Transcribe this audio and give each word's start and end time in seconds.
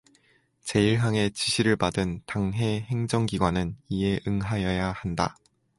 제일항의 0.63 1.29
지시를 1.29 1.75
받은 1.75 2.23
당해 2.25 2.79
행정기관은 2.89 3.77
이에 3.89 4.19
응하여야 4.27 4.93
한다. 4.93 5.37